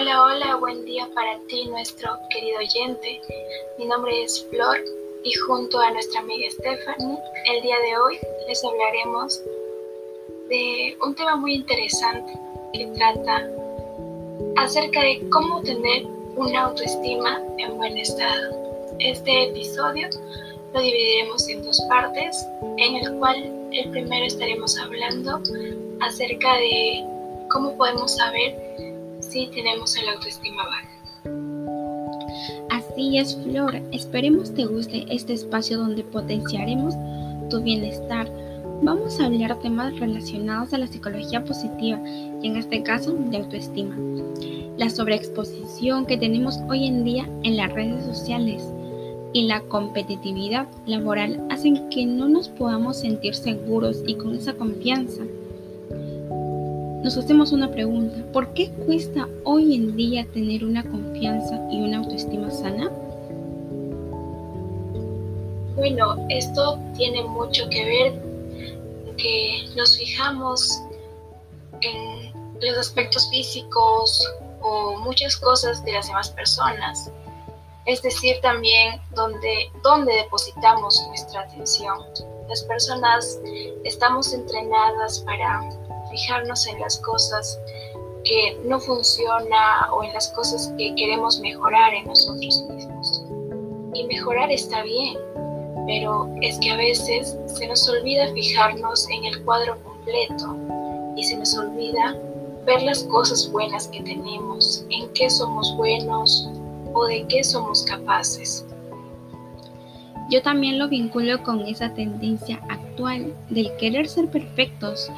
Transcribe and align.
Hola, 0.00 0.22
hola, 0.22 0.56
buen 0.60 0.84
día 0.84 1.08
para 1.12 1.40
ti, 1.48 1.66
nuestro 1.66 2.08
querido 2.30 2.58
oyente. 2.60 3.20
Mi 3.80 3.84
nombre 3.84 4.22
es 4.22 4.46
Flor 4.48 4.78
y 5.24 5.32
junto 5.34 5.80
a 5.80 5.90
nuestra 5.90 6.20
amiga 6.20 6.48
Stephanie, 6.52 7.18
el 7.46 7.62
día 7.62 7.74
de 7.80 7.98
hoy 7.98 8.16
les 8.46 8.62
hablaremos 8.62 9.42
de 10.50 10.96
un 11.04 11.16
tema 11.16 11.34
muy 11.34 11.54
interesante 11.54 12.32
que 12.74 12.86
trata 12.96 13.44
acerca 14.58 15.02
de 15.02 15.28
cómo 15.30 15.62
tener 15.62 16.06
una 16.36 16.66
autoestima 16.66 17.42
en 17.58 17.76
buen 17.76 17.98
estado. 17.98 18.54
Este 19.00 19.48
episodio 19.48 20.10
lo 20.74 20.80
dividiremos 20.80 21.48
en 21.48 21.64
dos 21.64 21.82
partes, 21.88 22.46
en 22.76 23.04
el 23.04 23.18
cual 23.18 23.68
el 23.72 23.90
primero 23.90 24.26
estaremos 24.26 24.78
hablando 24.78 25.42
acerca 26.02 26.54
de 26.54 27.04
cómo 27.50 27.76
podemos 27.76 28.14
saber 28.14 28.54
si 29.28 29.46
tenemos 29.48 29.94
el 29.96 30.08
autoestima 30.08 30.64
baja. 30.64 30.88
Así 32.70 33.18
es, 33.18 33.36
Flor. 33.36 33.74
Esperemos 33.92 34.54
te 34.54 34.64
guste 34.64 35.06
este 35.10 35.34
espacio 35.34 35.78
donde 35.78 36.02
potenciaremos 36.02 36.94
tu 37.50 37.60
bienestar. 37.62 38.30
Vamos 38.82 39.20
a 39.20 39.26
hablar 39.26 39.58
temas 39.60 39.98
relacionados 39.98 40.72
a 40.72 40.78
la 40.78 40.86
psicología 40.86 41.44
positiva 41.44 42.00
y 42.06 42.46
en 42.46 42.56
este 42.56 42.82
caso 42.82 43.12
de 43.12 43.36
autoestima. 43.36 43.96
La 44.76 44.88
sobreexposición 44.88 46.06
que 46.06 46.16
tenemos 46.16 46.58
hoy 46.68 46.86
en 46.86 47.04
día 47.04 47.28
en 47.42 47.56
las 47.56 47.72
redes 47.72 48.04
sociales 48.04 48.62
y 49.32 49.42
la 49.42 49.60
competitividad 49.62 50.68
laboral 50.86 51.44
hacen 51.50 51.90
que 51.90 52.06
no 52.06 52.28
nos 52.28 52.48
podamos 52.48 52.98
sentir 52.98 53.34
seguros 53.34 54.02
y 54.06 54.14
con 54.14 54.36
esa 54.36 54.54
confianza 54.54 55.22
nos 57.02 57.16
hacemos 57.16 57.52
una 57.52 57.70
pregunta, 57.70 58.16
¿por 58.32 58.52
qué 58.54 58.70
cuesta 58.70 59.28
hoy 59.44 59.74
en 59.74 59.96
día 59.96 60.26
tener 60.32 60.64
una 60.64 60.82
confianza 60.82 61.60
y 61.70 61.80
una 61.80 61.98
autoestima 61.98 62.50
sana? 62.50 62.90
Bueno, 65.76 66.26
esto 66.28 66.78
tiene 66.96 67.22
mucho 67.22 67.68
que 67.68 67.84
ver 67.84 69.16
que 69.16 69.68
nos 69.76 69.96
fijamos 69.96 70.80
en 71.80 72.32
los 72.60 72.78
aspectos 72.78 73.28
físicos 73.30 74.28
o 74.60 74.98
muchas 74.98 75.36
cosas 75.36 75.84
de 75.84 75.92
las 75.92 76.08
demás 76.08 76.30
personas. 76.30 77.12
Es 77.86 78.02
decir, 78.02 78.40
también 78.42 79.00
donde, 79.14 79.70
donde 79.84 80.12
depositamos 80.14 81.00
nuestra 81.08 81.42
atención. 81.42 81.98
Las 82.48 82.64
personas 82.64 83.38
estamos 83.84 84.32
entrenadas 84.32 85.20
para 85.20 85.77
fijarnos 86.10 86.66
en 86.66 86.80
las 86.80 86.98
cosas 86.98 87.58
que 88.24 88.58
no 88.64 88.78
funciona 88.80 89.92
o 89.92 90.02
en 90.02 90.12
las 90.12 90.28
cosas 90.28 90.72
que 90.76 90.94
queremos 90.94 91.40
mejorar 91.40 91.94
en 91.94 92.06
nosotros 92.06 92.64
mismos. 92.68 93.24
Y 93.94 94.04
mejorar 94.04 94.50
está 94.50 94.82
bien, 94.82 95.16
pero 95.86 96.28
es 96.42 96.58
que 96.58 96.70
a 96.70 96.76
veces 96.76 97.36
se 97.46 97.66
nos 97.66 97.88
olvida 97.88 98.32
fijarnos 98.32 99.08
en 99.10 99.24
el 99.24 99.44
cuadro 99.44 99.82
completo 99.82 100.56
y 101.16 101.24
se 101.24 101.36
nos 101.36 101.56
olvida 101.56 102.16
ver 102.66 102.82
las 102.82 103.02
cosas 103.04 103.50
buenas 103.50 103.88
que 103.88 104.02
tenemos, 104.02 104.84
en 104.90 105.08
qué 105.14 105.30
somos 105.30 105.74
buenos 105.76 106.50
o 106.92 107.06
de 107.06 107.26
qué 107.28 107.42
somos 107.42 107.82
capaces. 107.84 108.66
Yo 110.30 110.42
también 110.42 110.78
lo 110.78 110.88
vinculo 110.88 111.42
con 111.42 111.62
esa 111.62 111.94
tendencia 111.94 112.60
actual 112.68 113.34
del 113.48 113.74
querer 113.78 114.06
ser 114.06 114.28
perfectos 114.28 115.10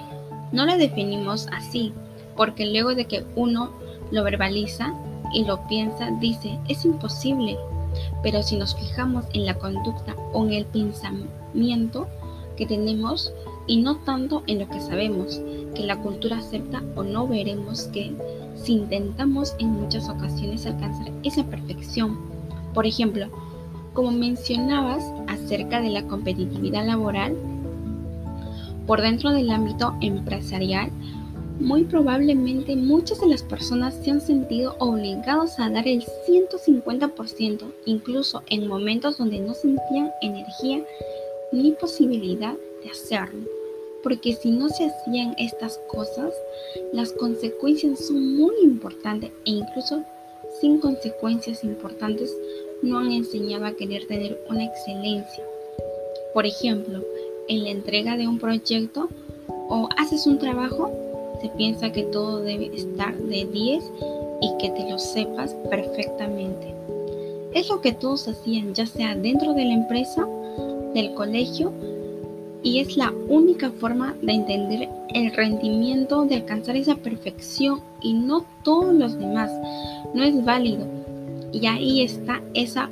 no 0.52 0.66
la 0.66 0.76
definimos 0.76 1.46
así, 1.52 1.92
porque 2.36 2.66
luego 2.66 2.94
de 2.94 3.06
que 3.06 3.24
uno 3.36 3.70
lo 4.10 4.24
verbaliza 4.24 4.94
y 5.32 5.44
lo 5.44 5.66
piensa, 5.68 6.10
dice, 6.20 6.58
es 6.68 6.84
imposible. 6.84 7.56
Pero 8.22 8.42
si 8.42 8.56
nos 8.56 8.74
fijamos 8.76 9.24
en 9.32 9.46
la 9.46 9.54
conducta 9.54 10.14
o 10.32 10.44
en 10.44 10.52
el 10.52 10.66
pensamiento 10.66 12.06
que 12.56 12.66
tenemos 12.66 13.32
y 13.66 13.78
no 13.78 13.96
tanto 13.96 14.42
en 14.46 14.60
lo 14.60 14.68
que 14.68 14.80
sabemos, 14.80 15.40
que 15.74 15.84
la 15.84 16.00
cultura 16.00 16.38
acepta 16.38 16.82
o 16.96 17.02
no, 17.02 17.26
veremos 17.26 17.84
que 17.84 18.12
si 18.54 18.74
intentamos 18.74 19.54
en 19.58 19.70
muchas 19.70 20.08
ocasiones 20.08 20.66
alcanzar 20.66 21.10
esa 21.22 21.44
perfección, 21.44 22.18
por 22.74 22.86
ejemplo, 22.86 23.26
como 23.92 24.12
mencionabas 24.12 25.04
acerca 25.26 25.80
de 25.80 25.90
la 25.90 26.06
competitividad 26.06 26.86
laboral, 26.86 27.36
por 28.90 29.02
dentro 29.02 29.30
del 29.30 29.50
ámbito 29.50 29.94
empresarial, 30.00 30.90
muy 31.60 31.84
probablemente 31.84 32.74
muchas 32.74 33.20
de 33.20 33.28
las 33.28 33.44
personas 33.44 33.94
se 33.94 34.10
han 34.10 34.20
sentido 34.20 34.74
obligados 34.80 35.60
a 35.60 35.70
dar 35.70 35.86
el 35.86 36.02
150%, 36.02 37.72
incluso 37.84 38.42
en 38.48 38.66
momentos 38.66 39.16
donde 39.16 39.38
no 39.38 39.54
sentían 39.54 40.10
energía 40.22 40.84
ni 41.52 41.70
posibilidad 41.70 42.56
de 42.82 42.90
hacerlo. 42.90 43.44
Porque 44.02 44.32
si 44.32 44.50
no 44.50 44.68
se 44.68 44.86
hacían 44.86 45.36
estas 45.38 45.78
cosas, 45.86 46.34
las 46.92 47.12
consecuencias 47.12 48.04
son 48.08 48.34
muy 48.36 48.56
importantes 48.60 49.30
e 49.46 49.52
incluso 49.52 50.02
sin 50.60 50.80
consecuencias 50.80 51.62
importantes 51.62 52.36
no 52.82 52.98
han 52.98 53.12
enseñado 53.12 53.66
a 53.66 53.72
querer 53.72 54.08
tener 54.08 54.36
una 54.50 54.64
excelencia. 54.64 55.44
Por 56.34 56.44
ejemplo, 56.44 57.04
en 57.50 57.64
la 57.64 57.70
entrega 57.70 58.16
de 58.16 58.28
un 58.28 58.38
proyecto 58.38 59.08
o 59.68 59.88
haces 59.98 60.26
un 60.26 60.38
trabajo, 60.38 60.90
se 61.42 61.48
piensa 61.48 61.90
que 61.90 62.04
todo 62.04 62.40
debe 62.40 62.70
estar 62.74 63.16
de 63.16 63.44
10 63.44 63.84
y 64.40 64.56
que 64.58 64.70
te 64.70 64.88
lo 64.88 64.98
sepas 64.98 65.52
perfectamente. 65.68 66.72
Es 67.52 67.68
lo 67.68 67.80
que 67.80 67.92
todos 67.92 68.28
hacían, 68.28 68.72
ya 68.72 68.86
sea 68.86 69.16
dentro 69.16 69.52
de 69.52 69.64
la 69.64 69.74
empresa, 69.74 70.26
del 70.94 71.12
colegio, 71.14 71.72
y 72.62 72.78
es 72.78 72.96
la 72.96 73.12
única 73.28 73.70
forma 73.70 74.14
de 74.22 74.32
entender 74.32 74.88
el 75.12 75.32
rendimiento, 75.32 76.24
de 76.26 76.36
alcanzar 76.36 76.76
esa 76.76 76.94
perfección 76.94 77.80
y 78.00 78.12
no 78.12 78.44
todos 78.62 78.94
los 78.94 79.18
demás. 79.18 79.50
No 80.14 80.22
es 80.22 80.44
válido. 80.44 80.86
Y 81.52 81.66
ahí 81.66 82.02
está 82.02 82.40
esa 82.54 82.88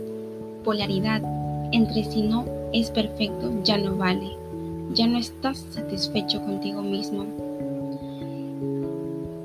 polaridad 0.64 1.22
entre 1.70 2.02
si 2.02 2.22
no 2.22 2.44
es 2.72 2.90
perfecto, 2.90 3.52
ya 3.62 3.78
no 3.78 3.94
vale 3.94 4.38
ya 4.94 5.06
no 5.06 5.18
estás 5.18 5.64
satisfecho 5.70 6.40
contigo 6.42 6.82
mismo. 6.82 7.26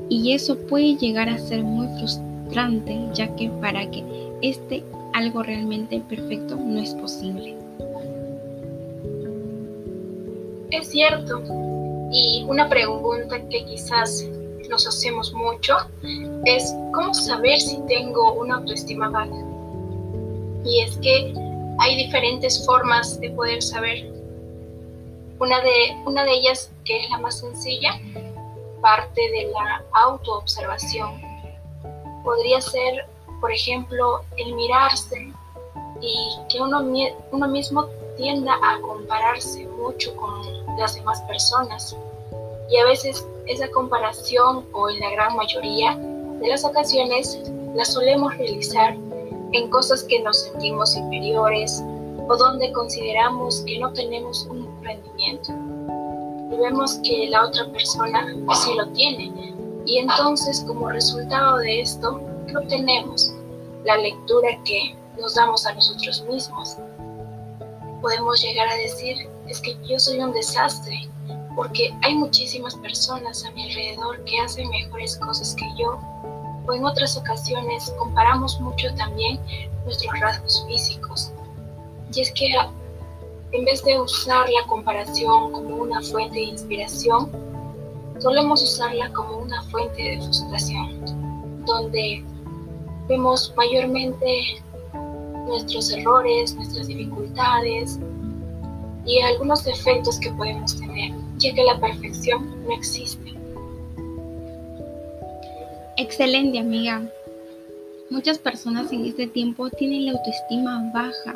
Y 0.09 0.34
eso 0.34 0.58
puede 0.58 0.96
llegar 0.96 1.30
a 1.30 1.38
ser 1.38 1.64
muy 1.64 1.88
frustrante, 1.98 3.00
ya 3.14 3.36
que 3.36 3.50
para 3.50 3.90
que 3.90 4.04
esté 4.42 4.84
algo 5.14 5.44
realmente 5.44 6.00
perfecto 6.08 6.56
no 6.56 6.80
es 6.80 6.94
posible. 6.96 7.56
Es 10.72 10.90
cierto. 10.90 11.42
Y 12.12 12.46
una 12.48 12.70
pregunta 12.70 13.40
que 13.50 13.66
quizás 13.66 14.28
nos 14.70 14.88
hacemos 14.88 15.34
mucho 15.34 15.75
es 16.46 16.75
cómo 16.94 17.14
saber 17.14 17.60
si 17.60 17.80
tengo 17.88 18.34
una 18.34 18.56
autoestima 18.56 19.10
baja. 19.10 19.36
Y 20.66 20.81
es 20.81 20.96
que 20.98 21.34
hay 21.80 21.96
diferentes 21.96 22.66
formas 22.66 23.20
de 23.20 23.30
poder 23.31 23.62
saber 23.62 24.12
una 25.39 25.61
de, 25.61 25.95
una 26.05 26.23
de 26.23 26.31
ellas, 26.31 26.71
que 26.85 26.99
es 26.99 27.09
la 27.09 27.17
más 27.19 27.39
sencilla, 27.39 27.99
parte 28.81 29.21
de 29.21 29.51
la 29.51 29.83
autoobservación. 29.94 31.21
Podría 32.23 32.61
ser, 32.61 33.05
por 33.41 33.51
ejemplo, 33.51 34.21
el 34.38 34.53
mirarse 34.55 35.31
y 36.01 36.38
que 36.49 36.61
uno, 36.61 36.81
uno 37.31 37.47
mismo 37.47 37.85
tienda 38.17 38.53
a 38.61 38.79
compararse 38.81 39.66
mucho 39.67 40.15
con 40.15 40.65
las 40.77 40.95
demás 40.95 41.21
personas. 41.21 41.95
Y 42.69 42.77
a 42.77 42.86
veces 42.86 43.25
esa 43.47 43.69
comparación, 43.71 44.65
o 44.74 44.89
en 44.89 45.00
la 45.00 45.09
gran 45.12 45.36
mayoría 45.36 45.95
de 45.95 46.47
las 46.47 46.63
ocasiones, 46.63 47.39
la 47.75 47.86
solemos 47.86 48.36
realizar 48.38 48.95
en 49.51 49.69
cosas 49.69 50.03
que 50.03 50.19
nos 50.21 50.41
sentimos 50.44 50.95
inferiores 50.95 51.83
o 52.28 52.38
donde 52.38 52.72
consideramos 52.72 53.62
que 53.62 53.80
no 53.80 53.92
tenemos 53.94 54.46
un 54.48 54.68
rendimiento. 54.84 55.52
Y 56.52 56.58
vemos 56.58 57.00
que 57.04 57.30
la 57.30 57.46
otra 57.46 57.66
persona 57.72 58.28
sí 58.64 58.74
lo 58.75 58.88
tiene. 58.90 59.54
Y 59.86 59.98
entonces 59.98 60.64
como 60.66 60.90
resultado 60.90 61.58
de 61.58 61.81
esto, 61.81 62.22
¿qué 62.48 62.58
obtenemos? 62.58 63.34
La 63.84 63.98
lectura 63.98 64.50
que 64.64 64.96
nos 65.20 65.36
damos 65.36 65.66
a 65.66 65.74
nosotros 65.74 66.24
mismos. 66.30 66.78
Podemos 68.02 68.42
llegar 68.42 68.68
a 68.68 68.75
decir, 68.75 69.30
es 69.48 69.62
que 69.62 69.78
yo 69.86 70.00
soy 70.00 70.20
un 70.20 70.31
desastre, 70.31 71.10
porque 71.56 71.94
hay 72.02 72.16
muchísimas 72.16 72.75
personas 72.75 73.46
a 73.46 73.52
mi 73.52 73.64
alrededor 73.64 74.24
que 74.25 74.40
hacen 74.40 74.70
mejores 74.70 75.18
cosas 75.18 75.56
que 75.56 75.66
yo. 75.78 76.00
O 76.66 76.74
en 76.74 76.86
otras 76.86 77.18
ocasiones 77.18 77.94
comparamos 77.98 78.60
mucho 78.62 78.94
también 78.96 79.40
nuestros 79.86 80.18
rasgos 80.20 80.66
físicos. 80.68 81.34
Y 82.15 82.21
es 82.21 82.31
que 82.31 82.48
en 83.54 83.65
vez 83.65 83.83
de 83.83 84.00
usar 84.00 84.48
la 84.50 84.68
comparación 84.68 85.51
como 85.51 85.77
una 85.77 86.01
fuente 86.01 86.36
de 86.36 86.45
inspiración, 86.45 87.30
solemos 88.19 88.62
usarla 88.63 89.12
como 89.13 89.38
una 89.38 89.62
fuente 89.63 90.01
de 90.01 90.18
frustración, 90.21 91.63
donde 91.65 92.24
vemos 93.07 93.54
mayormente 93.56 94.62
nuestros 95.45 95.92
errores, 95.92 96.56
nuestras 96.56 96.88
dificultades 96.88 98.00
y 99.06 99.19
algunos 99.21 99.63
defectos 99.65 100.19
que 100.19 100.31
podemos 100.31 100.80
tener, 100.80 101.12
ya 101.38 101.54
que 101.54 101.63
la 101.63 101.80
perfección 101.80 102.65
no 102.65 102.75
existe. 102.75 103.33
Excelente, 105.98 106.60
amiga. 106.60 107.07
Muchas 108.10 108.38
personas 108.38 108.92
en 108.92 109.06
este 109.06 109.27
tiempo 109.27 109.69
tienen 109.69 110.06
la 110.06 110.12
autoestima 110.13 110.92
baja, 110.94 111.33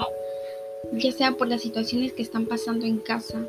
ya 0.99 1.11
sea 1.11 1.33
por 1.33 1.47
las 1.47 1.61
situaciones 1.61 2.13
que 2.13 2.21
están 2.21 2.45
pasando 2.45 2.85
en 2.85 2.97
casa. 2.97 3.45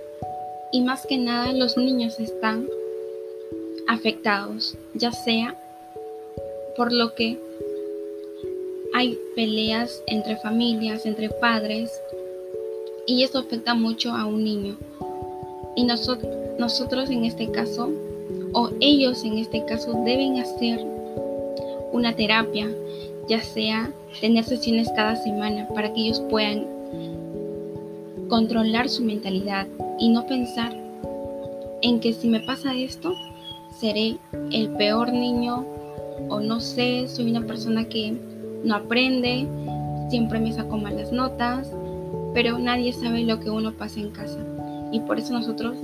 Y 0.72 0.82
más 0.82 1.06
que 1.06 1.16
nada 1.16 1.52
los 1.52 1.76
niños 1.76 2.20
están 2.20 2.68
afectados, 3.88 4.76
ya 4.94 5.12
sea 5.12 5.56
por 6.76 6.92
lo 6.92 7.14
que 7.14 7.38
hay 8.94 9.18
peleas 9.34 10.02
entre 10.06 10.36
familias, 10.36 11.06
entre 11.06 11.30
padres, 11.30 11.90
y 13.06 13.22
eso 13.22 13.38
afecta 13.38 13.74
mucho 13.74 14.12
a 14.12 14.26
un 14.26 14.44
niño. 14.44 14.76
Y 15.74 15.84
nosotros, 15.84 16.30
nosotros 16.58 17.08
en 17.08 17.24
este 17.24 17.50
caso, 17.50 17.90
o 18.52 18.70
ellos 18.80 19.24
en 19.24 19.38
este 19.38 19.64
caso, 19.64 20.02
deben 20.04 20.38
hacer 20.38 20.84
una 21.92 22.14
terapia, 22.14 22.68
ya 23.28 23.42
sea 23.42 23.92
tener 24.20 24.44
sesiones 24.44 24.88
cada 24.94 25.16
semana 25.16 25.66
para 25.74 25.92
que 25.92 26.02
ellos 26.02 26.20
puedan 26.28 26.77
controlar 28.28 28.88
su 28.88 29.04
mentalidad 29.04 29.66
y 29.98 30.08
no 30.10 30.26
pensar 30.26 30.76
en 31.82 32.00
que 32.00 32.12
si 32.12 32.28
me 32.28 32.40
pasa 32.40 32.74
esto, 32.74 33.14
seré 33.78 34.18
el 34.52 34.70
peor 34.70 35.12
niño 35.12 35.64
o 36.28 36.40
no 36.40 36.60
sé, 36.60 37.06
soy 37.08 37.30
una 37.30 37.46
persona 37.46 37.84
que 37.84 38.14
no 38.64 38.74
aprende, 38.74 39.46
siempre 40.10 40.40
me 40.40 40.52
saco 40.52 40.76
malas 40.76 41.12
notas, 41.12 41.70
pero 42.34 42.58
nadie 42.58 42.92
sabe 42.92 43.22
lo 43.22 43.40
que 43.40 43.50
uno 43.50 43.72
pasa 43.72 44.00
en 44.00 44.10
casa. 44.10 44.38
Y 44.92 45.00
por 45.00 45.18
eso 45.18 45.32
nosotros 45.32 45.76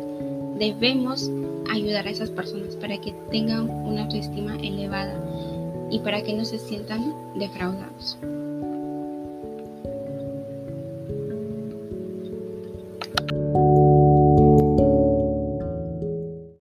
debemos 0.59 1.31
ayudar 1.71 2.07
a 2.07 2.11
esas 2.11 2.31
personas 2.31 2.77
para 2.77 2.99
que 2.99 3.13
tengan 3.31 3.71
una 3.71 4.05
autoestima 4.05 4.57
elevada 4.57 5.19
y 5.91 5.99
para 6.01 6.23
que 6.23 6.35
no 6.35 6.45
se 6.45 6.59
sientan 6.59 7.15
defraudados. 7.37 8.19